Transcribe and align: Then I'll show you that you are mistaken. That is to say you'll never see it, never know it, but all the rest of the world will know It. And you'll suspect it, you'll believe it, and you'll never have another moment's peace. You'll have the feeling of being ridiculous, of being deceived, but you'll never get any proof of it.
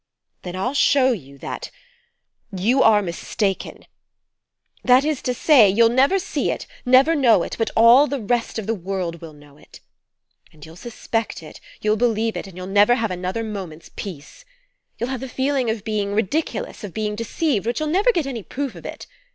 Then 0.41 0.55
I'll 0.55 0.73
show 0.73 1.11
you 1.11 1.37
that 1.37 1.69
you 2.51 2.81
are 2.81 3.03
mistaken. 3.03 3.85
That 4.83 5.05
is 5.05 5.21
to 5.21 5.33
say 5.35 5.69
you'll 5.69 5.89
never 5.91 6.17
see 6.17 6.49
it, 6.49 6.65
never 6.87 7.13
know 7.13 7.43
it, 7.43 7.55
but 7.59 7.69
all 7.75 8.07
the 8.07 8.19
rest 8.19 8.57
of 8.57 8.65
the 8.65 8.73
world 8.73 9.21
will 9.21 9.33
know 9.33 9.57
It. 9.57 9.79
And 10.51 10.65
you'll 10.65 10.75
suspect 10.75 11.43
it, 11.43 11.61
you'll 11.81 11.97
believe 11.97 12.35
it, 12.35 12.47
and 12.47 12.57
you'll 12.57 12.65
never 12.65 12.95
have 12.95 13.11
another 13.11 13.43
moment's 13.43 13.91
peace. 13.95 14.43
You'll 14.97 15.09
have 15.11 15.21
the 15.21 15.29
feeling 15.29 15.69
of 15.69 15.83
being 15.83 16.15
ridiculous, 16.15 16.83
of 16.83 16.95
being 16.95 17.15
deceived, 17.15 17.65
but 17.65 17.79
you'll 17.79 17.87
never 17.89 18.11
get 18.11 18.25
any 18.25 18.41
proof 18.41 18.73
of 18.73 18.87
it. 18.87 19.05